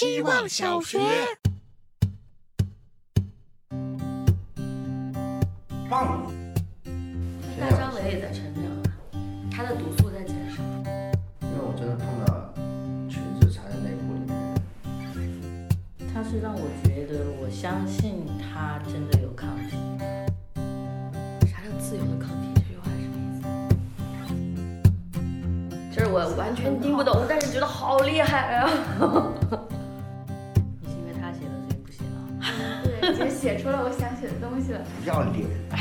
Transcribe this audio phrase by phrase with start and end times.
[0.00, 0.98] 希望小学。
[5.90, 6.26] 棒！
[7.60, 8.62] 大张伟也在成长，
[9.52, 10.62] 他的毒素在减少。
[11.42, 12.50] 因为我真的碰到
[13.10, 14.34] 裙子藏在内裤里面，
[16.14, 19.76] 他是让我觉得，我相信他真的有抗体。
[21.46, 22.48] 啥叫自由的抗体？
[22.54, 23.36] 这句话什么意
[25.92, 25.94] 思？
[25.94, 28.70] 就是我完全听不懂，但是觉得好厉害啊！
[33.40, 34.84] 写出了我想写的东西了。
[35.02, 35.48] 不要脸！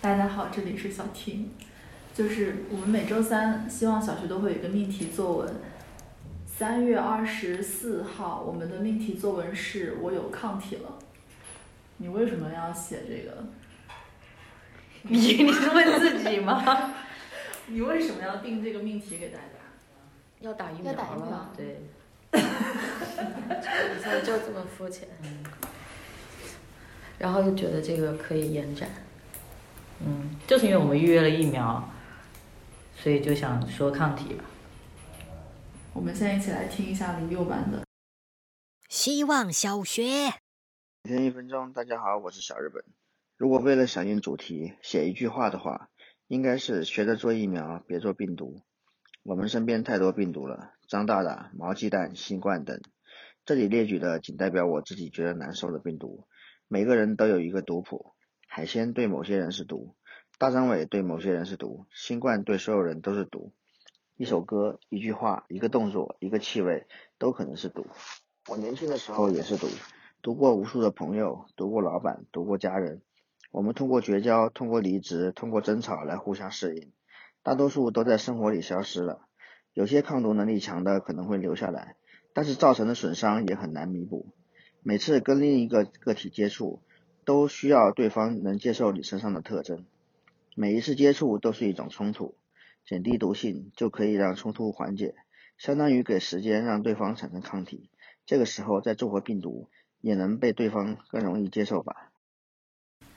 [0.00, 1.50] 大家好，这里是小婷。
[2.14, 5.56] 就是我们每周三，希望小学都会有一个命题作文。
[6.46, 10.98] 三月二十四号，我们的命题作文是“我有抗体了”。
[11.98, 13.44] 你为什么要写这个？
[15.02, 16.94] 你你是问自己吗？
[17.66, 19.42] 你为什么要定这个命题给大家？
[20.42, 21.80] 要打疫苗要打疫苗了，对，
[22.36, 25.08] 你现在就这么肤浅。
[27.18, 28.88] 然后就觉得这个可以延展。
[30.00, 31.88] 嗯，就是因为我们预约了疫苗，
[32.94, 34.44] 所以就想说抗体吧。
[35.94, 37.84] 我们现在一起来听一下李幼班的。
[38.90, 40.02] 希望小学。
[41.02, 42.84] 每天一分钟，大家好，我是小日本。
[43.38, 45.88] 如果为了响应主题写一句话的话，
[46.26, 48.62] 应该是学着做疫苗，别做病毒。
[49.22, 52.80] 我们身边太多病毒了，张大大、毛鸡蛋、新冠等。
[53.44, 56.26] 这里列举的仅代表我自己觉得难受的病毒，
[56.68, 58.12] 每个人都有一个毒谱。
[58.48, 59.94] 海鲜对某些人是毒，
[60.38, 63.52] 大张伟对某些人是毒，新冠对所有人都是毒。
[64.16, 66.86] 一首歌、一句话、一个动作、一个气味，
[67.18, 67.86] 都可能是毒。
[68.48, 69.66] 我年轻的时候也是毒，
[70.22, 73.02] 毒过无数的朋友，毒过老板，毒过家人。
[73.50, 76.92] 我们通过绝交，通过离职，通过争吵来互相适应，
[77.42, 79.25] 大多数都在生活里消失了。
[79.76, 81.96] 有些抗毒能力强的可能会留下来，
[82.32, 84.32] 但是造成的损伤也很难弥补。
[84.82, 86.80] 每次跟另一个个体接触，
[87.26, 89.84] 都需要对方能接受你身上的特征。
[90.54, 92.38] 每一次接触都是一种冲突，
[92.86, 95.14] 减低毒性就可以让冲突缓解，
[95.58, 97.90] 相当于给时间让对方产生抗体。
[98.24, 99.68] 这个时候再做回病毒，
[100.00, 102.12] 也能被对方更容易接受吧。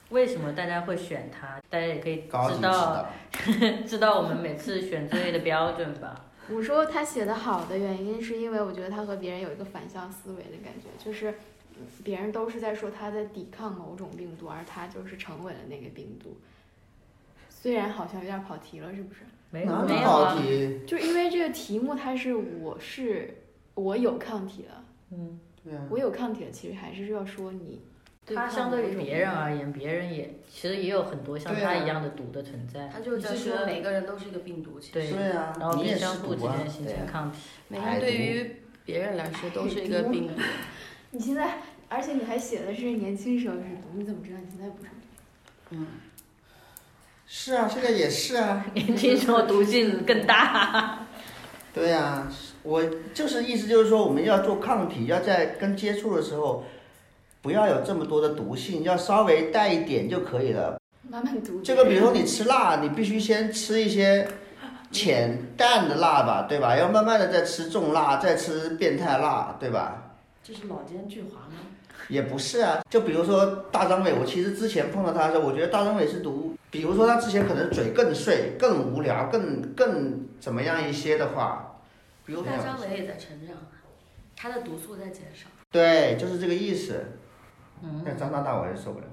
[0.10, 1.62] 为什么大家会选它？
[1.70, 3.08] 大家也可以知道，
[3.88, 6.26] 知道我们每次选作业的标准吧。
[6.52, 11.32] 我说他写的好的原因，是因为我觉得他和别人有一个反向思维的感觉，就是
[11.78, 16.38] 嗯别人都是在说他在抵抗某种病毒，而他就是成为了那个病毒。
[17.50, 19.22] 虽然好像有点跑题了，是不是？
[19.52, 20.80] 没有啊，好题？
[20.86, 23.36] 就因为这个题目，它是我是
[23.74, 27.82] 我有抗体了，嗯，对啊，我有抗体了，其实还是要说你
[28.30, 32.88] 对抗它相对于别人而言，别人也其实也有很多像对啊它一样的毒的存在。
[32.88, 37.40] 他就是在说每个人都是一个病毒，其实对对啊然后你也并相是毒啊互之间形成抗体。
[37.68, 40.34] 每个人对于别人来说都是一个 病毒。
[41.12, 41.58] 你现在，
[41.90, 44.96] 而且你还写的是年轻时候是毒，你怎么知道你现在不是毒？
[45.72, 45.88] 嗯，
[47.26, 48.64] 是啊，现在也是啊。
[48.76, 51.08] 年轻时候毒性更大。
[51.72, 52.28] 对呀、
[52.64, 56.64] 我就是意思就是说，我们要做抗体，要在跟接触的时候，
[57.42, 60.78] 不要有这么多的毒性，要稍微带一点就可以了。
[61.10, 61.62] 慢慢毒。
[61.62, 64.28] 这个比如说你吃辣，你必须先吃一些
[64.92, 66.76] 浅淡的辣吧，对吧？
[66.78, 70.16] 要慢慢的再吃重辣，再吃变态辣，对吧？
[70.44, 71.60] 这是老奸巨猾吗？
[72.10, 76.56] 也不是啊，就比如说大张伟，我其实之前碰到他的时候，我觉得大张伟是毒。
[76.72, 81.80] 比如说他之前可能嘴更碎、更无聊、更更怎么样一些的话，
[82.26, 83.80] 比如大张伟也在成长啊，
[84.36, 85.48] 他的毒素在减少。
[85.72, 87.06] 对，就是这个意思。
[87.84, 89.06] 嗯，但张大大我还是受不了。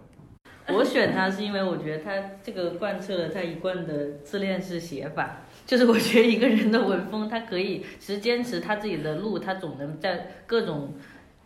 [0.68, 2.12] 我选他是因为我觉得他
[2.42, 10.94] 这个贯彻了他一贯的自恋式写法，就是我觉得一个人的文风，他可以其实坚持他自己的路，他总能在各种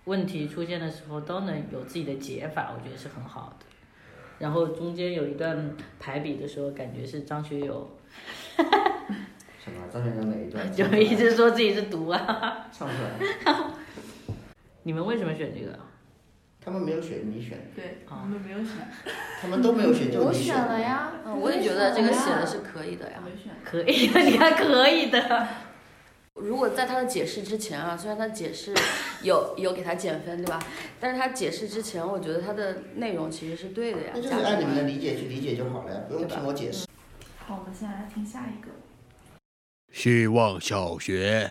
[0.04, 3.66] 问题出现的时候都能有自己的解法，我觉得是很好的。
[4.38, 7.91] 然后中间有一段排比的时候，感觉是张学友
[8.56, 9.86] 什么？
[9.92, 10.66] 张学友哪一段？
[10.72, 12.66] 就一直说自己是毒啊。
[12.72, 13.65] 唱出来。
[14.84, 15.78] 你们为什么选这个？
[16.62, 17.71] 他们没有选，你选。
[17.74, 18.74] 对，啊我们没有选，
[19.41, 20.78] 他们都没有选，就我你选了。
[20.78, 23.22] 呀，嗯，我也觉得这个写的是可以的呀。
[23.24, 23.53] 没选。
[23.65, 25.48] 可以的，你看可以的。
[26.34, 28.74] 如果在他的解释之前啊，虽然他解释
[29.22, 30.59] 有有给他减分，对吧？
[31.01, 34.12] 但是他解释之前，我觉得他的内容其实是对的呀。
[34.15, 36.86] 那就是按你们的理解去理解就好了呀，不用听我解释。
[37.39, 38.71] 好，我们现在来听下一个。
[39.92, 41.48] 希望小学。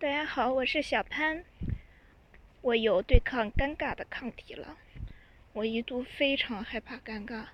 [0.00, 1.44] 大家好，我是小潘。
[2.60, 4.76] 我有对抗尴尬的抗体了。
[5.52, 7.44] 我一度非常害怕尴尬，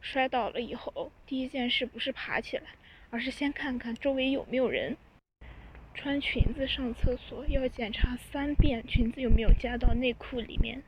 [0.00, 2.64] 摔倒了以后，第一件事不是爬起来，
[3.10, 4.96] 而是先看看周围有没有人。
[5.94, 10.82] 穿裙子上厕所要检查三遍裙子有没有夹到内裤里面，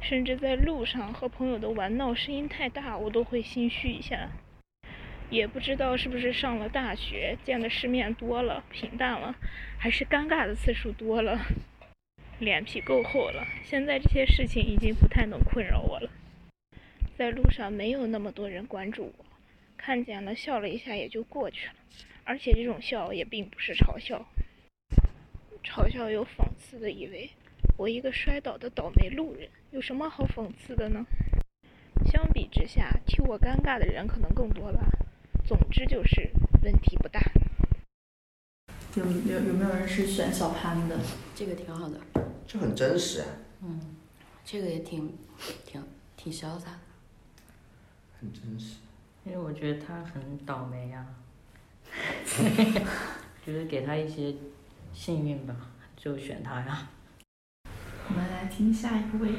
[0.00, 4.30] 甚至在路上和朋友的玩闹声音太大，我都会心虚一下。
[5.28, 9.34] 也不知道是不是上了大学，见的世面多了，平淡了，
[9.78, 11.38] 还是尴尬的次数多了，
[12.40, 13.46] 脸皮够厚了。
[13.64, 16.10] 现在这些事情已经不太能困扰我了。
[17.16, 19.24] 在路上没有那么多人关注我，
[19.76, 21.74] 看见了笑了一下也就过去了，
[22.22, 24.24] 而且这种笑也并不是嘲笑。
[25.64, 27.28] 嘲笑有讽刺的意味。
[27.76, 31.04] 我一个摔倒的倒霉路人，有什么好讽刺的呢？
[32.10, 34.88] 相比之下，替我尴尬的人可能更多吧。
[35.46, 36.30] 总之就是
[36.62, 37.20] 问题不大。
[38.94, 40.98] 有有有没有人是选小潘的？
[41.34, 42.00] 这个挺好的。
[42.46, 43.26] 这很真实啊。
[43.62, 43.80] 嗯，
[44.44, 45.16] 这个也挺
[45.66, 45.82] 挺
[46.16, 46.78] 挺潇洒的。
[48.18, 48.76] 很真实。
[49.24, 51.04] 因为我觉得他很倒霉啊，
[53.44, 54.34] 觉得给他一些
[54.94, 55.54] 幸运吧，
[55.94, 56.88] 就选他呀。
[58.08, 59.32] 我们来听下一位。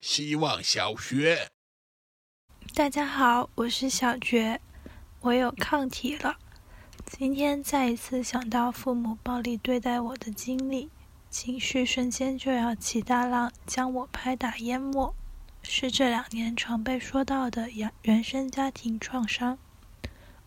[0.00, 1.48] 希望小学。
[2.72, 4.60] 大家好，我是小觉，
[5.20, 6.38] 我有抗体了。
[7.10, 10.88] 今天再一次想到父母暴力对待我的经历，
[11.28, 15.12] 情绪瞬间就要起大浪，将我拍打淹没。
[15.62, 19.58] 是这两年常被说到的原原生家庭创伤。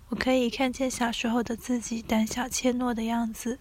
[0.09, 3.59] 我可以看见小时候的自己胆小怯懦的样子，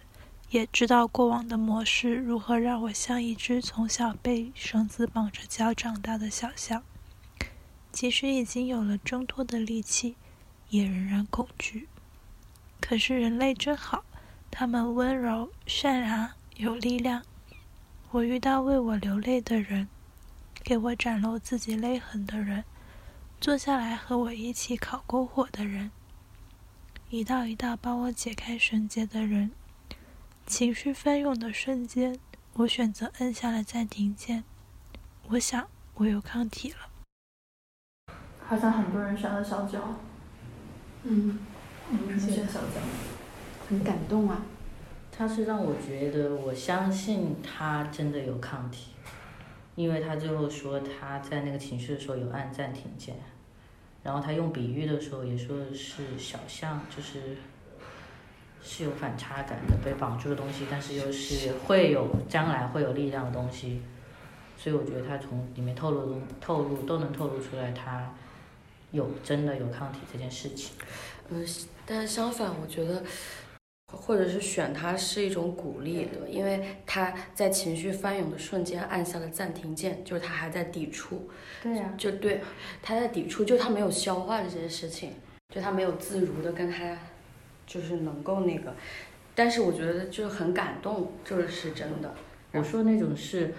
[0.51, 6.81] 也知道过往的模式如何让我像一只从小被绳子绑着脚长大的小象。
[7.91, 10.15] 即使已经有了挣脱的力气，
[10.69, 11.89] 也仍然恐惧。
[12.81, 14.03] 可是人类真好，
[14.49, 17.23] 他们温柔、善良、有力量。
[18.09, 19.87] 我遇到为我流泪的人，
[20.63, 22.65] 给我展露自己泪痕的人，
[23.39, 25.91] 坐下来和我一起烤篝火的人，
[27.09, 29.51] 一道一道帮我解开绳结的人。
[30.45, 32.19] 情绪翻涌的瞬间，
[32.53, 34.43] 我选择摁下了暂停键。
[35.29, 36.77] 我想，我有抗体了。
[38.45, 39.79] 好像很多人选了小九。
[41.03, 41.39] 嗯，
[41.91, 42.79] 你为什么选小九？
[43.69, 44.41] 很感动啊。
[45.11, 48.91] 他是让我觉得，我相信他真的有抗体，
[49.75, 53.15] 因为他最后说他在那个情绪的时候有按暂停键，
[54.01, 57.37] 然后他用比喻的时候也说的是小象，就是
[58.63, 63.81] 是有反差感的，被绑住的东西，但是又是会有将来会有力量的东西，
[64.57, 68.11] 所以我觉得他从里面透露透露都能透露出来他
[68.91, 70.71] 有真的有抗体这件事情。
[71.29, 71.45] 嗯，
[71.85, 73.03] 但是相反，我觉得，
[73.87, 81.29] 或者是选他是一种鼓励的，因为他在情绪翻涌的瞬间按下了暂停键，就是他还在抵触。
[81.63, 82.41] 对呀、就对，
[82.81, 85.13] 他在抵触，就他没有消化这件事情，
[85.53, 86.97] 就他没有自如的跟他，
[87.65, 88.73] 就是能够那个，
[89.33, 92.13] 但是我觉得就是很感动，这是真的。
[92.53, 93.53] 我说那种是，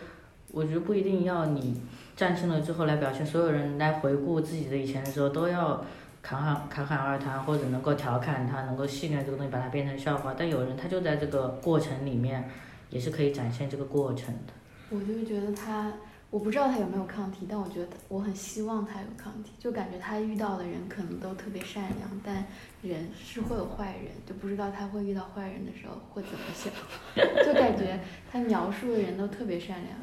[0.51, 1.81] 我觉得不一定要你
[2.17, 5.85] 战胜了之后来表现，所有人来回顾自己的以前的时候都要
[6.23, 10.35] 侃侃侃侃而谈，或者能够调侃他，能够戏谑这个东西，把它变成笑话。
[10.37, 12.49] 但有人他就在这个过程里面，
[12.91, 14.53] 也是可以展现这个过程的。
[14.91, 15.91] 我就觉得他，
[16.33, 22.47] 我不知道他有没有抗体，但我觉得我很希望他有抗体，就感觉他遇到的人可能都特别善良，但
[22.81, 26.73] 人是会有坏人，就不知道他会遇到坏人的时候会怎么想，
[27.45, 28.01] 就感觉
[28.33, 29.95] 他描述的人都特别善良。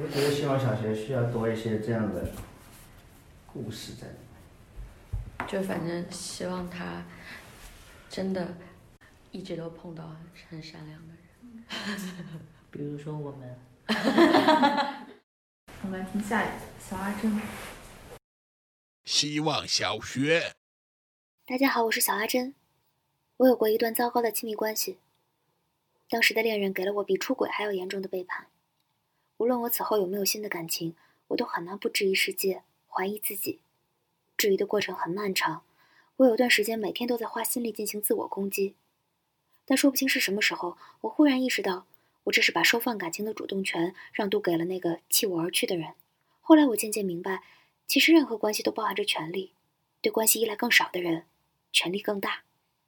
[0.00, 2.28] 我觉得希望小学需要多一些这样的
[3.52, 5.48] 故事在里面。
[5.48, 7.02] 就反正希望他
[8.08, 8.54] 真的
[9.32, 10.14] 一直都碰到
[10.48, 11.20] 很善良的人。
[12.70, 13.56] 比如说我们，
[15.84, 17.38] 我们来听下一个小阿珍。
[19.04, 20.54] 希望小学。
[21.44, 22.54] 大家好，我是小阿珍。
[23.36, 24.96] 我有过一段糟糕的亲密关系，
[26.08, 28.46] 当时的恋人给了我比出轨还要严重的背叛。
[29.36, 30.96] 无论我此后有没有新的感情，
[31.28, 33.60] 我都很难不质疑世界，怀疑自己。
[34.38, 35.64] 质疑的过程很漫长，
[36.16, 38.74] 我有段时间每天都在花心力进行自我攻击。
[39.66, 41.86] 但说不清是什么时候，我忽然意识到，
[42.24, 45.94] 我这是把收放感情的主动权让渡给了那个弃我而去的人。
[46.40, 47.42] 后来我渐渐明白，
[47.86, 49.52] 其实任何关系都包含着权利，
[50.00, 51.24] 对关系依赖更少的人，
[51.72, 52.42] 权力更大。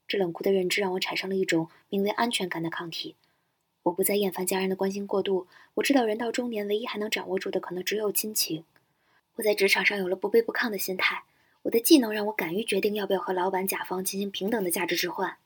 [0.09, 3.17] 这冷酷的认知让我产生了一种名为安全感的抗体。
[3.85, 8.65] 我不再厌烦家人的关心过度，我知道人到中年唯一还能掌握住的可能只有亲情。
[9.37, 11.25] 我在职场上有了不卑不亢的心态，
[11.63, 15.37] 我的技能让我敢于决定要不要和老板、甲方进行平等的价值置换。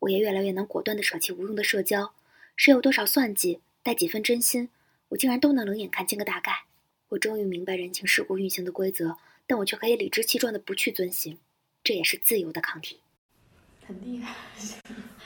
[0.00, 2.12] 我也越来越能果断地舍弃无用的社交，
[2.56, 4.70] 谁有多少算计，带几分真心，
[5.10, 6.64] 我竟然都能冷眼看清个大概。
[7.10, 11.36] 我终于明白人情世故运行的规则，但我却可以理直气壮的不去遵循，
[11.84, 12.98] 这也是自由的抗体。
[13.86, 14.34] 很厉害。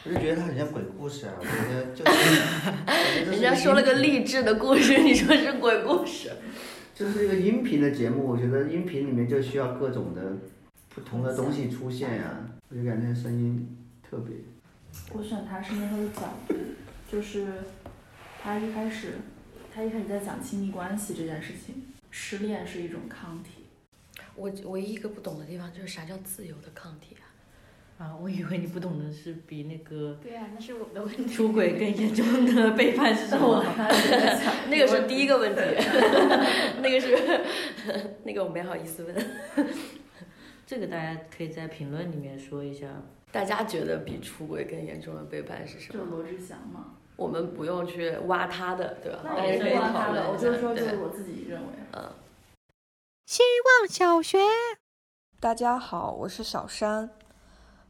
[0.05, 2.05] 我就觉得它很像鬼故事啊，我觉得就
[3.25, 3.31] 是。
[3.31, 6.33] 人家说了个励志的故事，你说是鬼故事。
[6.93, 10.37] 就是一个音频的节目，我觉得音频里面就需要各种的
[10.89, 14.35] 不同的东西出现呀、我就感觉声音特别。
[15.13, 16.55] 我选他是因为他的角度，
[17.11, 17.47] 就是
[18.41, 19.15] 他一开始，
[19.75, 23.65] 他一开始在讲亲密关系这件事情，失恋是一种抗体。
[24.37, 27.27] 我唯一一个不懂的地方就是啥叫自由的抗体啊？
[27.99, 31.27] 啊，我以为你不懂的是比那个对啊，那是我的问题。
[31.27, 33.61] 出轨更严重的 背叛是什么？
[34.71, 35.61] 那个是第一个问题，
[36.81, 37.41] 那个是
[38.23, 39.17] 那个我没好意思问。
[40.65, 42.87] 这个大家可以在评论里面说一下。
[43.33, 46.05] 大家觉得比出轨更严重的背叛是什么？
[46.05, 46.97] 就罗志祥嘛。
[47.21, 49.21] 我们不用去挖他的，对吧？
[49.37, 51.67] 那也是挖他的，我就说就是我自己认为。
[51.93, 52.03] 嗯。
[53.27, 54.39] 希望小学。
[55.39, 57.11] 大家好，我是小山。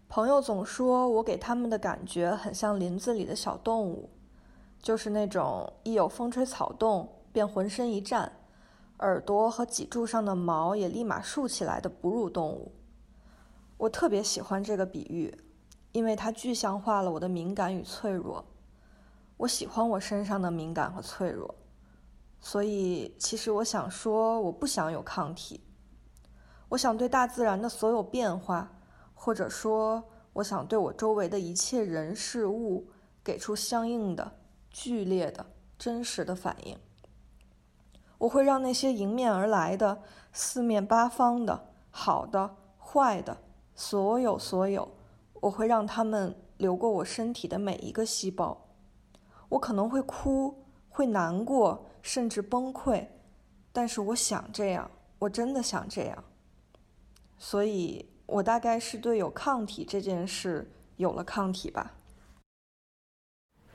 [0.09, 4.11] 朋友总说我给他们的感觉很像林子里的小动物，
[4.83, 8.33] 就是那种一有风吹草动便浑身一颤，
[8.99, 12.73] 耳朵和脊柱上的毛也立马竖起来的哺乳动物。
[13.77, 15.33] 我特别喜欢这个比喻，
[15.93, 18.45] 因为它具象化了我的敏感与脆弱。
[19.41, 21.55] 我喜欢我身上的敏感和脆弱，
[22.41, 25.63] 所以其实我想说，我不想有抗体。
[26.69, 28.71] 我想对大自然的所有变化，
[29.15, 30.05] 或者说，
[30.35, 32.91] 我想对我周围的一切人事物
[33.25, 34.31] 给出相应的、
[34.69, 35.47] 剧烈的、
[35.79, 36.79] 真实的反应。
[38.19, 40.03] 我会让那些迎面而来的、
[40.35, 43.39] 四面八方的、好的、坏的，
[43.75, 44.87] 所有所有，
[45.41, 48.67] 我会让他们流过我身体的每一个细胞。
[49.51, 53.07] 我可能会哭，会难过，甚至崩溃，
[53.71, 56.25] 但是我想这样，我真的想这样。
[57.37, 61.95] 所以，我大概是对有抗体这件事有了抗体吧。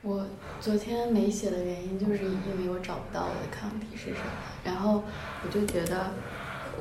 [0.01, 0.25] 我
[0.61, 4.31] 昨天没写的原因，就是因为我找不到我的抗体是什么，
[4.63, 5.03] 然后
[5.43, 6.11] 我就觉得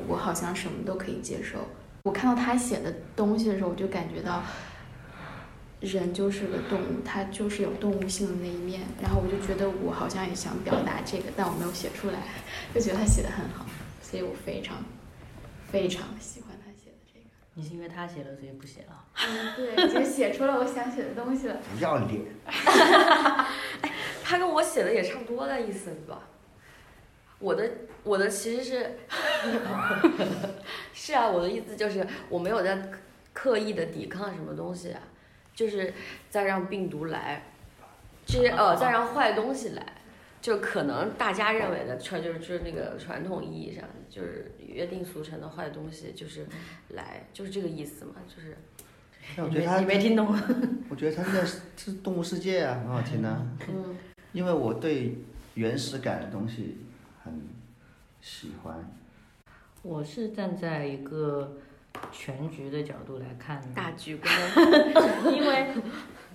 [0.06, 1.58] 我好像什么都可以接受。
[2.02, 4.42] 我看到他写的东西的时候，我就感觉到
[5.80, 8.80] 人就是个动物，他就是有动物性的那一面。
[9.02, 12.18] 然后我就觉得我好像也想表达这个，但我没有写出来，
[12.74, 13.66] 就觉得他写的很好，
[14.02, 14.82] 所以我非常
[15.70, 17.26] 非常喜欢他写的这个。
[17.54, 19.04] 你是因为他写了，所以不写了？
[19.16, 21.56] 嗯，对，已经写出了我想写的东西了。
[21.76, 22.22] 不要脸！
[24.24, 26.20] 他跟我写的也差不多的意思吧？
[27.38, 27.70] 我的
[28.02, 28.96] 我的其实是，
[30.94, 32.90] 是啊，我的意思就是我没有在
[33.34, 35.00] 刻意的抵抗什么东西啊，
[35.54, 35.94] 就是
[36.30, 37.44] 再让病毒来，
[38.26, 39.84] 这些呃，再让坏东西来，
[40.40, 46.46] 就可能大家认为的传就是就是那个传统意义上就是约定俗成的坏东西，就是
[46.90, 48.56] 来就是这个意思嘛，就是。
[49.42, 50.26] 我觉得他你没听懂？
[50.90, 53.96] 我觉得他那个是动物世界啊，很好听的、嗯。
[54.32, 55.16] 因为我对
[55.54, 56.76] 原始感的东西
[57.22, 57.40] 很
[58.20, 58.84] 喜欢。
[59.80, 61.56] 我是站在一个
[62.12, 64.32] 全局的角度来看的，大局观，
[65.34, 65.66] 因为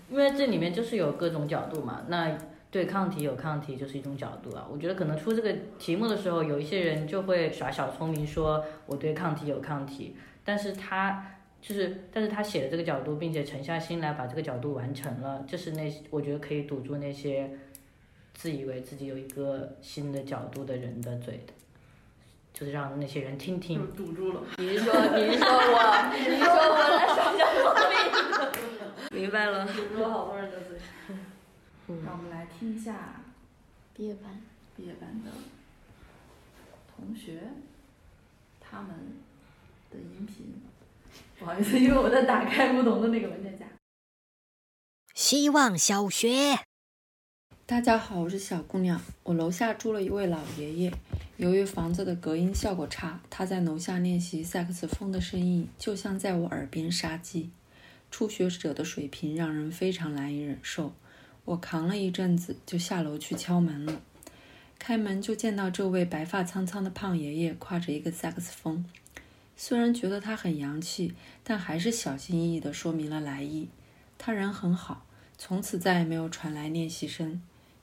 [0.09, 2.03] 因为这里面就是有各种角度嘛。
[2.07, 2.37] 那
[2.71, 4.67] 对抗体有抗体就是一种角度啊。
[4.71, 11.35] 我觉得可能出这个题目的时候，有一些人就会耍小聪明，说我对抗体有抗体，但是他。
[11.61, 17.51] 就是，但是他写的这个角度，并且沉下心来把这个角度完成了，就是那我觉得可以堵住那些
[18.33, 21.51] 自以为自己有一个新的角度的人的嘴的，
[22.59, 23.89] 就是让那些人听听。
[23.95, 24.41] 堵住了。
[24.57, 27.63] 你是说你是说我你是说我来耍小聪
[29.09, 29.21] 明？
[29.23, 29.65] 明白了。
[29.65, 30.77] 堵住了好多人的嘴。
[31.07, 32.03] 嗯。
[32.05, 33.23] 让我们来听一下
[33.95, 34.41] 毕业班
[34.75, 35.31] 毕业班的
[36.93, 37.43] 同学
[38.59, 38.89] 他们
[39.89, 40.61] 的音频。
[41.39, 43.65] 不好意思，因为我在打开不同的那个文件夹。
[45.15, 46.59] 希望小学，
[47.69, 48.99] 大家好，我是小姑娘。
[49.21, 50.91] 我楼下住了一位老爷爷，
[51.37, 57.51] 由于房子的隔音效果差，他在楼下练习萨克斯风的声音就像在我耳边杀鸡。
[58.09, 60.95] 初学者的水平让人非常难以忍受。
[61.45, 64.01] 我扛了一阵子，就下楼去敲门了。
[64.79, 68.83] 开门就见到这位白发苍苍的胖爷爷挎着一个萨克斯风。
[69.55, 73.69] 虽然觉得他很洋气，但还是小心翼翼地说明了来意。
[74.17, 75.05] 他人很好，
[75.37, 77.39] 从此再也没有传来练习声，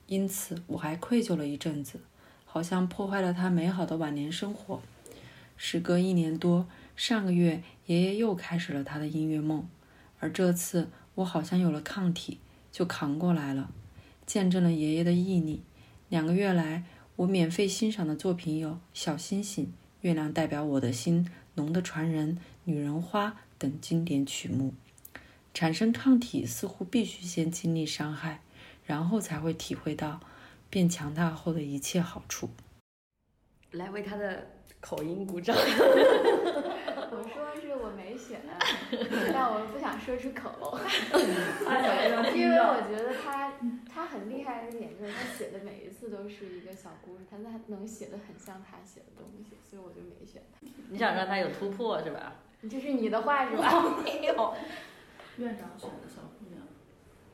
[0.07, 2.01] 因此我还愧疚了一阵子，
[2.45, 4.81] 好像破坏了他美好的晚年生活。
[5.57, 9.67] 时隔一年多，上个月爷爷又开始了他的音乐梦，
[10.21, 12.39] 而这次我好像有了抗体，
[12.71, 13.71] 就扛过来了，
[14.27, 15.63] 见证了爷爷的毅力。
[16.09, 16.85] 两个月来，
[17.17, 19.65] 我免费欣赏的作品有《小星星》
[20.03, 21.25] 《月亮代表我的心》。
[21.59, 22.35] 《龙的传人》
[22.65, 24.75] 《女人花》等经典曲目，
[25.55, 28.43] 产生抗体似乎必须先经历伤害，
[28.87, 30.19] 然后才会体会到
[30.71, 32.49] 变强大后的一切好处。
[33.73, 34.47] 来为他的
[34.81, 35.55] 口音鼓掌。
[37.09, 38.41] 我说是我没选，
[39.33, 40.79] 但我不想说出口，
[42.35, 43.53] 因为我觉得他
[43.93, 50.67] 他很厉害的一点就是他写的每一次都是一个小故事，他他能写的很像他写的东西，所以我就没选他。
[50.91, 52.35] 你想让他有突破是吧？
[52.69, 53.99] 这是你的话是吧？
[54.05, 54.55] 没有。
[55.39, 56.61] 院长选的小姑娘。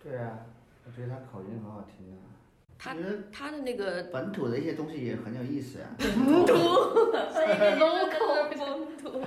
[0.03, 0.39] 对啊，
[0.85, 2.19] 我觉得他口音很好听啊。
[2.79, 2.97] 他
[3.31, 5.95] 他的那个本土的一些东西也很有意思啊。
[5.99, 6.13] 本
[6.45, 6.53] 土，
[7.79, 9.23] local 本土。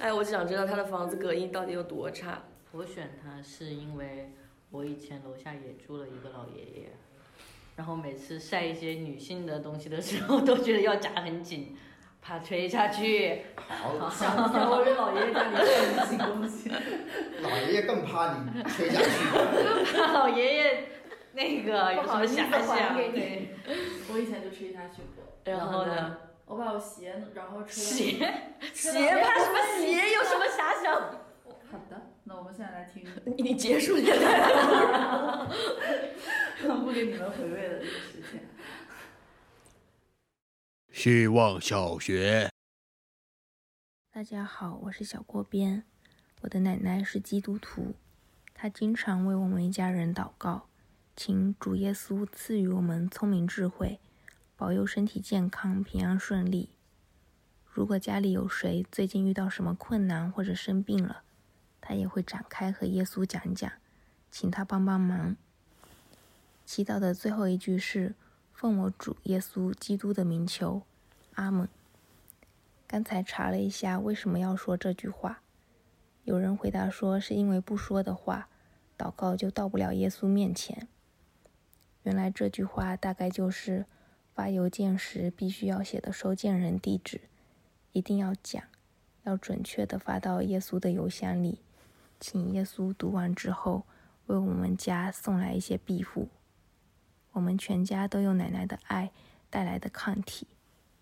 [0.00, 2.42] 哎，我就想知道他的房子隔音到底有多差。
[2.72, 4.32] 我选他是因为
[4.70, 6.88] 我以前楼下也住了一个老爷爷，
[7.76, 11.76] 然后每次晒一些女性的东西的时候，都觉得要夹很紧，
[12.26, 13.42] 怕吹下去。
[13.54, 15.62] 好，想想我给老爷爷家里晒
[15.92, 16.72] 女性东西。
[17.42, 19.06] 老爷爷更怕你吹下去。
[19.92, 20.88] 怕老爷爷
[21.34, 22.96] 那个有什么遐想？
[23.12, 23.54] 对，
[24.10, 25.22] 我以前就吹下去过。
[25.44, 26.16] 然后呢？
[26.46, 27.74] 我把我鞋，然后吹。
[27.74, 28.32] 鞋？
[28.72, 30.12] 鞋怕什么鞋？
[30.14, 30.94] 有什么遐想？
[31.70, 33.06] 好的，那我们现在来听。
[33.36, 34.24] 你结束现在。
[36.82, 38.40] 不给你们回味的这个时间。
[40.94, 42.48] 希望小学。
[44.12, 45.82] 大家好，我是小锅边。
[46.42, 47.96] 我的奶奶是基督徒，
[48.54, 50.68] 她经常为我们一家人祷告，
[51.16, 53.98] 请主耶稣赐予我们聪明智慧。
[54.54, 56.70] 保佑身体健康、平安顺利。
[57.66, 61.24] 如果家里有谁最近遇到什么困难或者生病了，
[61.80, 63.70] 他也会展开和耶稣讲讲，
[64.30, 65.36] 请他帮帮忙。
[66.64, 68.14] 祈祷的最后一句是
[68.54, 70.82] ：“奉我主耶稣基督的名求，
[71.34, 71.68] 阿门。”
[72.88, 75.42] 刚才查了一下为什么要说这句话，
[76.22, 78.48] 有人回答说是因为不说的话，
[78.96, 80.88] 祷告就到不了耶稣面前。
[82.04, 83.84] 原来这句话大概就是。
[84.34, 87.20] 发邮件时必须要写的收件人地址，
[87.92, 88.64] 一定要讲，
[89.22, 91.60] 要准确的发到耶稣的邮箱里，
[92.18, 93.84] 请耶稣读完之后
[94.26, 96.26] 为我们家送来一些庇护。
[97.34, 99.10] 我们全家都用奶奶的爱
[99.50, 100.46] 带来的抗体，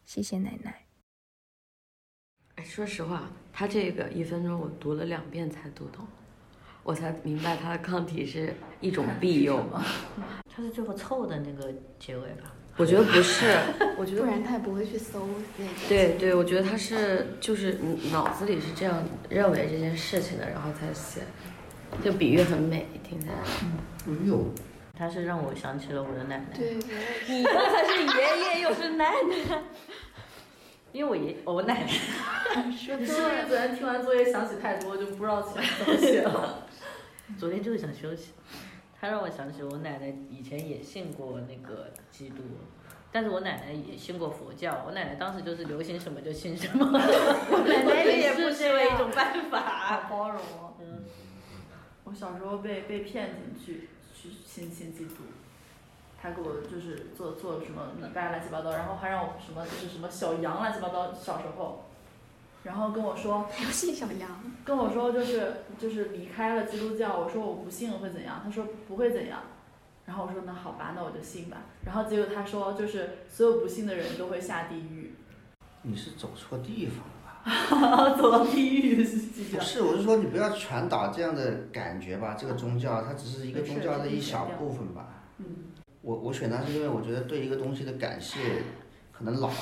[0.05, 0.87] 谢谢奶奶。
[2.57, 6.07] 哎，说实话，他这个一分钟我读了两遍才读懂，
[6.83, 9.63] 我才明白他的抗体是一种 庇佑。
[10.55, 12.53] 他是最后凑的那个结尾吧？
[12.79, 13.59] 我觉得不是，
[13.99, 15.71] 我觉得不然他也不会去搜那个。
[15.87, 17.79] 对对，我觉得他是就是
[18.11, 21.21] 脑子里是这样认为这件事情的，然后才写，
[22.03, 23.35] 就比喻很美，听起来。
[24.07, 24.27] 嗯。
[24.27, 24.51] 呦，
[24.95, 26.47] 他是让我想起了我的奶奶。
[26.55, 26.75] 对，
[27.29, 29.63] 你刚才是爷爷又是奶奶，
[30.93, 31.91] 因为我爷我奶奶。
[32.67, 36.67] 你是不是昨天听完作业想起太多，就不知道怎么写了？
[37.39, 38.33] 昨天就是想休息。
[39.01, 42.43] 他让我想起我奶奶以前也信过那个基督，
[43.11, 44.85] 但是我奶奶也信过佛教。
[44.87, 46.87] 我奶奶当时就是流行什么就信什么，
[47.51, 49.59] 我奶奶也不失为一种办法。
[49.61, 50.75] 好包容哦。
[50.81, 51.03] 嗯。
[52.05, 53.89] 我小时候被被骗进去
[54.23, 55.25] 去信信基督，
[56.21, 61.85] 他给我就是做做什么礼拜乱七八糟，然后还让我什么就是什么小羊乱七八糟，小时候。
[62.63, 64.31] 然后跟我说，要信小羊。
[64.65, 68.41] 跟我说就是就是离开了基督教，我说我不信会怎样？
[68.45, 69.43] 他说不会怎样。
[70.07, 71.59] 然后我说那好吧，那我就信吧。
[71.85, 75.15] 然后结果他说就是所有不信的人都会下地狱。
[75.83, 77.05] 你是走错地方？
[78.17, 82.37] 走到地狱不是，我是说你不要传导这样的感觉吧。
[82.39, 85.25] 这个宗教它只是一个宗教的一小部分吧。
[85.39, 85.47] 嗯。
[86.03, 88.39] 我我选它是因为我觉得对一个东西的感谢
[89.13, 89.55] 可能老了。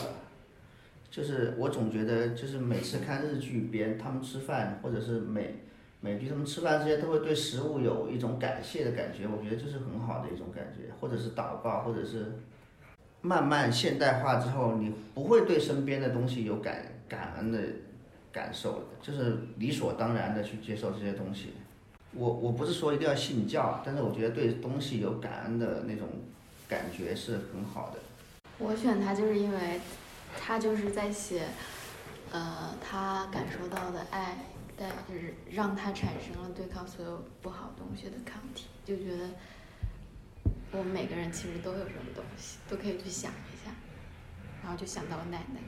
[1.10, 5.56] 就是我总觉得，就是每次看日剧，别人他们吃饭，或者是美
[6.00, 9.26] 美剧他们吃饭这些，都会对食物有一种感谢的感觉。
[9.26, 12.38] 我觉得这是很好的一种感觉，或者是祷告，或者是
[13.22, 16.76] 慢慢现代化之后，你不会对身边的东西有感
[17.10, 17.60] 感恩的
[18.32, 21.52] 感受，就是理所当然的去接受这些东西。
[22.12, 26.08] 我我不是说一定要信教，但是我觉得对东西有感恩的那种
[26.66, 27.98] 感觉是很好的。
[28.58, 29.78] 我选他就是因为。
[30.40, 31.42] 他就是在写，
[32.30, 34.36] 呃，他感受到的爱，
[34.76, 39.28] 带就是让他产生了对抗所有不好东西的抗体，就觉得
[40.70, 43.72] 我们每个人其实都有这种东西，都可以去想一下，
[44.70, 45.60] 然后就想到我奶奶，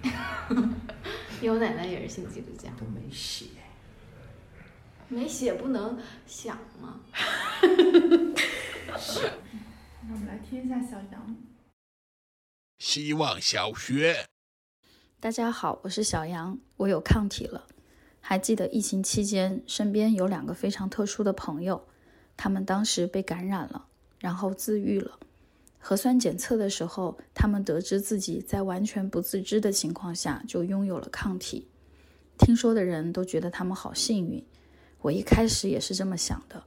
[1.43, 2.71] 因为我奶奶也是信基督教。
[2.79, 3.47] 都没写，
[5.09, 7.01] 没写不能想吗？
[10.07, 11.37] 那我们来听一下小杨。
[12.79, 14.27] 希望小学。
[15.19, 17.67] 大家好，我是小杨，我有抗体了。
[18.21, 21.89] 还记得疫情期间，身边有两个非常特殊的朋友，
[22.37, 23.89] 他们当时被感染了，
[24.21, 25.19] 然后自愈了。
[25.85, 31.67] 核酸检测的时候，他们得知自己在完全不自知的情况下就拥有了抗体。
[32.39, 34.47] 听说的人都觉得他们好幸运，
[35.01, 36.63] 我一开始也是这么想的。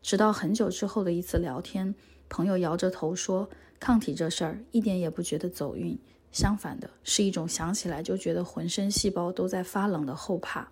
[0.00, 1.92] 直到很久之后的一次聊天，
[2.28, 5.98] 朋友摇着头说：“抗体这事儿一点也不觉得走运，
[6.30, 10.68] 相反的是一种想起来就觉得浑身细胞都在发冷的后怕。”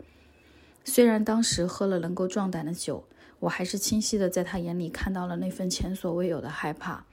[0.85, 3.05] 虽然当时喝了能够壮胆的酒，
[3.41, 7.05] 我还是清晰的在他眼里看到了那份前所未有的害怕。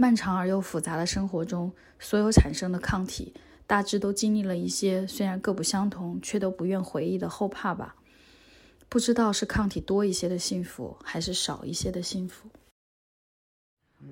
[0.00, 3.34] 漫长而又复杂的生活中，所有产生的抗体
[3.66, 7.96] 大致都经历了一些虽然各不相同，却都不愿回忆的后怕吧。
[8.88, 12.48] 不知道是抗体多一些的幸福，还是少一些的幸福。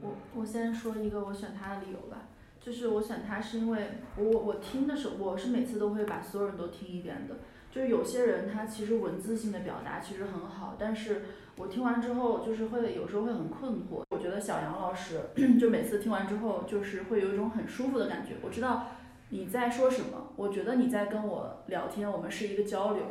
[0.03, 7.37] 我我先说一个我选他的理由吧，就是我选他是因为我我听的时候，我是每次都会把所有人都听一遍的。
[7.77, 11.23] 就是有些人他其实文字性的表达其实很好，但是。
[11.59, 14.03] 我听完之后，就是会有时候会很困惑。
[14.11, 15.23] 我觉得小杨老师
[15.59, 18.35] 就每次听完之后，就是会有一种很舒服的感觉。
[18.43, 18.89] 我知道
[19.31, 23.05] 你在说什么，我觉得你在跟我聊天，我们是一个交流。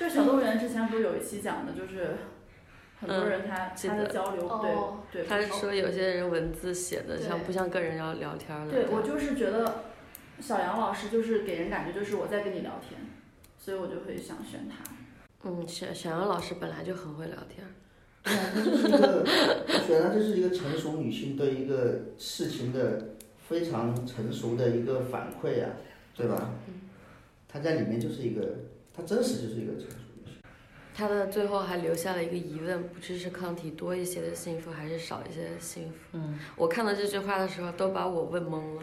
[0.00, 2.16] 就是小动物园之前不是有一期讲的，就是
[2.98, 4.60] 很多人他他的交流，
[5.12, 5.28] 对对。
[5.28, 8.68] 他说有些人文字写的像不像跟人要聊天了。
[8.68, 9.84] 对我就是觉得
[10.40, 13.00] 小杨老师就是给人感觉就是我在跟你聊天，
[13.64, 14.82] 所以我就会想选他。
[15.44, 17.64] 嗯，小小杨老师本来就很会聊天。
[18.24, 19.24] 对啊，这就是一个，
[19.86, 23.14] 显然这是一个成熟女性对一个事情的
[23.48, 25.68] 非常成熟的一个反馈呀，
[26.16, 26.50] 对吧？
[27.48, 28.42] 她在里面就是一个，
[28.92, 30.34] 她真实就是一个成熟女性。
[30.92, 35.94] 她的最后还留下了一个疑问：不知是抗体多一些的幸福，还是少一些的幸福？
[36.14, 38.82] 嗯，我看到这句话的时候，都把我问懵了。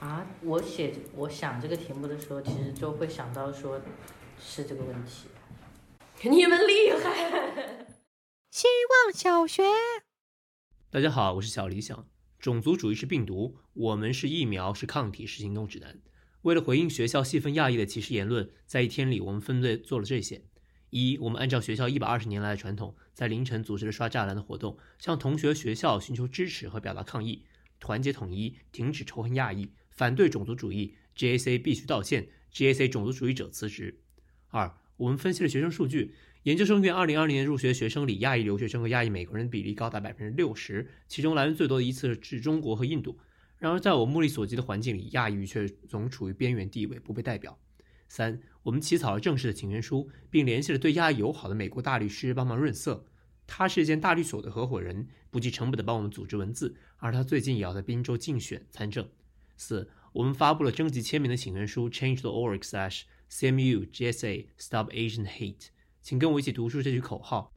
[0.00, 3.78] 啊，我写我想这个题目的时候，其实就会想到说，
[4.40, 5.28] 是这个问题。
[6.26, 7.86] 你们厉害。
[8.50, 8.66] 希
[9.04, 9.62] 望小学，
[10.90, 12.06] 大家好，我是小理想。
[12.38, 16.00] 种族主义是病毒，我们是疫苗，是抗体，是行动指南。
[16.42, 20.46] 为了回应学校细分亚裔的歧视言论，在一天里，我们分队做了这些：
[20.88, 27.44] 一，我们按照学校一百二十年来的传统，在凌晨组织了刷栅栏的活动，向同学、学校寻求支持和表达抗议，
[27.78, 30.94] 团结统一，停止仇恨亚裔，反对种族主义。
[31.14, 34.00] GAC 必须道歉，GAC 种族主义者辞职。
[34.48, 36.14] 二，我们分析了学生数据。
[36.44, 43.18] 研究生院2020年入学学生里，亚裔留学生和亚裔美国人比例高达百分之六十，其中来源最多的一次是中国和印度。
[43.58, 47.58] 然而，在我目力所及的环境里，亚裔却总处于边缘地位，不被代表。
[48.08, 53.04] 三，我们起草了正式的请愿书，并联系了对亚裔友好的美国大律师帮忙润色。
[53.46, 59.06] 他是一间大律所的合伙人，不计成本的帮我们组织文字，而他最近也要在宾州竞选参政。
[59.60, 65.66] 四，我们发布了征集签名的请愿书，Change the org/cmu gsa stop Asian hate。
[66.00, 67.52] 请跟我一起读出这句口号。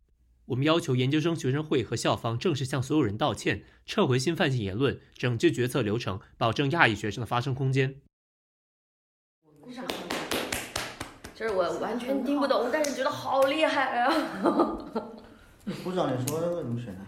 [0.47, 8.01] 我们要求研究生学生会和校方正式向所有人道歉，撤回新犯性言论，整治决策流程，保证亚裔学生的发声空间。
[9.61, 9.85] 鼓掌。
[11.33, 14.11] 就是我完全听不懂，但是觉得好厉害啊！
[15.85, 17.05] 鼓掌，你说为什么选他？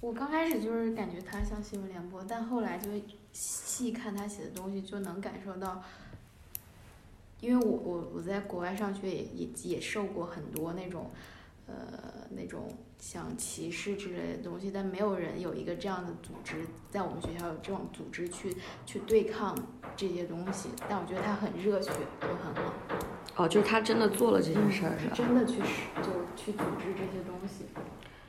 [0.00, 2.90] 我刚开始就是感觉他像新闻联播，但后来就
[3.32, 5.82] 细看他写的东西，就能感受到。
[7.40, 11.10] 因为我我我在国外上学也也也受过很多那种，
[11.66, 11.74] 呃
[12.36, 12.68] 那种
[13.00, 19.56] 像歧视之类的东西，但没有人有一个这样的组织，在我们学校有这种组织去去对抗
[19.96, 20.68] 这些东西。
[20.88, 21.90] 但我觉得他很热血，
[22.20, 22.72] 就很好。
[23.34, 25.14] 哦，就是他真的做了这件事儿，是吧？
[25.16, 27.64] 真的去使，就去组织这些东西。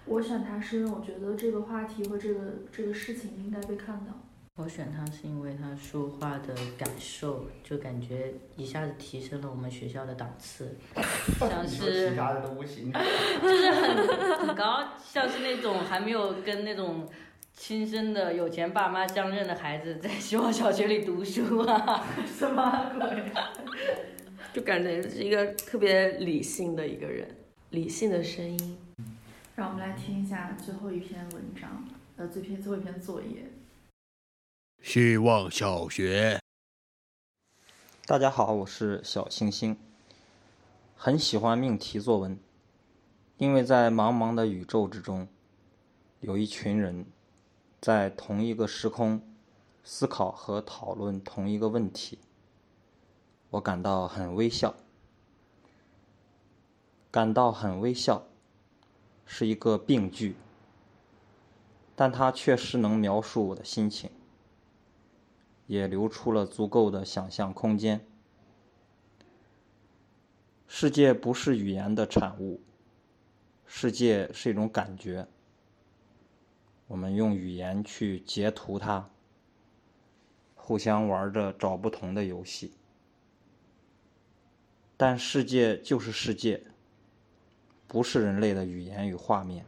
[0.05, 2.39] 我选他是因为我觉得这个话题和这个
[2.71, 4.13] 这个事情应该被看到。
[4.55, 10.77] 我选他是因为他说话的感受，就感觉一下子提升了我们学校的档次，
[11.39, 12.93] 像是其他的都不行，
[13.41, 17.09] 就是很很高，像是那种还没有跟那种
[17.51, 23.23] 亲生的有钱爸妈相认的孩子在希望小学里读书啊， 什么鬼？
[24.53, 27.27] 就感觉是一个特别理性的一个人，
[27.71, 28.77] 理性的声音。
[29.55, 31.83] 让我们来听一下最后一篇文章，
[32.17, 33.51] 呃，最篇最后一篇作业。
[34.83, 36.41] 希望小学，
[38.05, 39.77] 大家好，我是小星星。
[40.93, 42.37] 很喜欢命题作文，
[43.37, 45.29] 因为在茫茫的宇宙之中，
[46.19, 47.05] 有一群人
[47.79, 49.21] 在同一个时空
[49.85, 52.19] 思考和讨论同一个问题，
[53.51, 54.75] 我感到很微笑。
[57.09, 58.27] 感到很微笑，
[59.25, 60.35] 是一个病句，
[61.95, 64.11] 但它确实能描述我的心情。
[65.67, 68.05] 也留出了足够的想象空间。
[70.67, 72.59] 世界不是语言的产物，
[73.65, 75.27] 世界是一种感觉。
[76.87, 79.09] 我们用语言去截图它，
[80.55, 82.73] 互相玩着找不同的游戏。
[84.97, 86.63] 但世界就是世界，
[87.87, 89.65] 不是人类的语言与画面。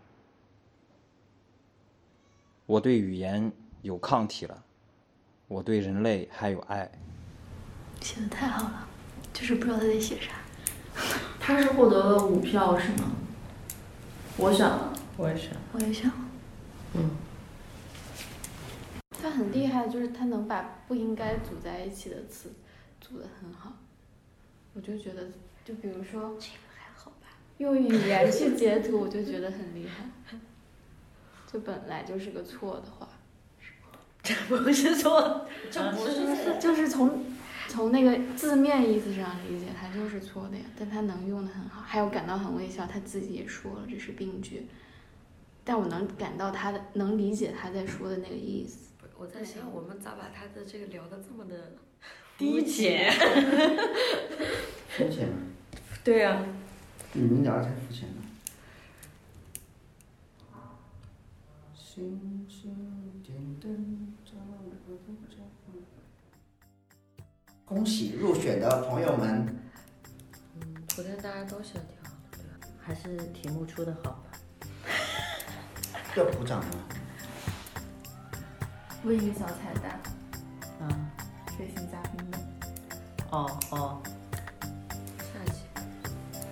[2.65, 3.51] 我对语言
[3.83, 4.64] 有抗体了，
[5.47, 6.89] 我对人类还有爱。
[8.01, 8.87] 写的太好了，
[9.33, 10.31] 就是不知道他在写啥。
[11.39, 13.11] 他是获得了五票是吗？
[14.37, 16.13] 我选了，我也选，我也选了。
[16.93, 17.11] 嗯。
[19.21, 22.53] 他很厉害，就是他能把不应该组在一起的词
[22.99, 23.73] 组的很好。
[24.73, 25.23] 我就觉得，
[25.63, 27.27] 就比如说这个还好吧，
[27.59, 30.05] 用语言去截图，我就觉得很厉害。
[31.51, 33.07] 就本来就是个错的话，
[34.25, 37.23] 这不是错， 这不是， 就是从
[37.67, 40.63] 从那个字面意思上理解，它就是错的呀。
[40.77, 44.67] 但他能用的很好，还有感到很微笑，他自己也说了这是病句，
[45.63, 48.79] 但我能感到他的能理解他在说的那个意思。
[49.17, 51.73] 我在想，我们咋把他的这个聊的这么的
[52.37, 53.11] 低浅？
[54.89, 55.29] 肤浅。
[56.03, 56.45] 对呀、啊。
[57.13, 58.15] 你们聊的太肤浅了。
[61.73, 62.75] 星星
[63.23, 64.59] 点灯照亮
[67.65, 69.45] 恭喜入选的朋友们！
[70.59, 72.67] 嗯，昨天大家都写的挺好的，对吧？
[72.79, 74.23] 还是题目出的好吧？
[76.15, 76.71] 要鼓掌吗？
[79.03, 79.99] 问一个小彩蛋。
[80.81, 81.09] 嗯。
[81.57, 82.39] 飞行嘉宾们。
[83.31, 84.01] 哦哦。
[85.17, 85.63] 下一期。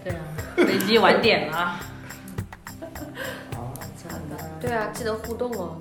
[0.03, 0.23] 对啊，
[0.57, 1.79] 飞机晚点了。
[4.59, 5.77] 对啊，记得互动哦。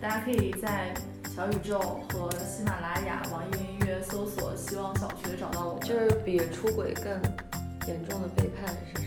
[0.00, 0.94] 大家可以在
[1.36, 5.78] 小宇宙和喜马拉雅、网易云音乐搜索“希望小学”找到我。
[5.80, 7.12] 就是比出轨更
[7.86, 9.02] 严重的背叛是